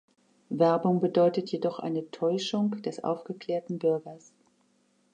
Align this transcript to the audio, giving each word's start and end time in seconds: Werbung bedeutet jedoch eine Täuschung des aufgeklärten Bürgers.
Werbung 0.49 0.99
bedeutet 0.99 1.51
jedoch 1.51 1.77
eine 1.77 2.09
Täuschung 2.09 2.81
des 2.81 3.03
aufgeklärten 3.03 3.77
Bürgers. 3.77 4.33